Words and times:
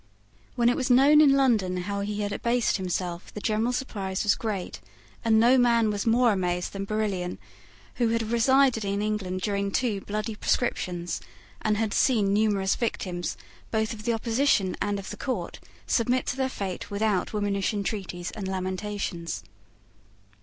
When 0.55 0.67
it 0.67 0.75
was 0.75 0.89
known 0.89 1.21
in 1.21 1.33
London 1.35 1.77
how 1.77 2.01
he 2.01 2.21
had 2.21 2.31
abased 2.31 2.77
himself 2.77 3.31
the 3.35 3.39
general 3.39 3.71
surprise 3.71 4.23
was 4.23 4.33
great; 4.33 4.81
and 5.23 5.39
no 5.39 5.59
man 5.59 5.91
was 5.91 6.07
more 6.07 6.31
amazed 6.31 6.73
than 6.73 6.85
Barillon, 6.85 7.37
who 7.97 8.07
had 8.07 8.23
resided 8.31 8.83
in 8.83 9.03
England 9.03 9.41
during 9.41 9.69
two 9.71 10.01
bloody 10.01 10.33
proscriptions, 10.33 11.21
and 11.61 11.77
had 11.77 11.93
seen 11.93 12.33
numerous 12.33 12.75
victims, 12.75 13.37
both 13.69 13.93
of 13.93 14.01
the 14.01 14.13
Opposition 14.13 14.75
and 14.81 14.97
of 14.97 15.11
the 15.11 15.17
Court, 15.17 15.59
submit 15.85 16.25
to 16.25 16.35
their 16.35 16.49
fate 16.49 16.89
without 16.89 17.31
womanish 17.31 17.71
entreaties 17.71 18.31
and 18.31 18.47
lamentations. 18.47 19.43